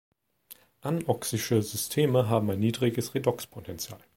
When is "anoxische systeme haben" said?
0.81-2.49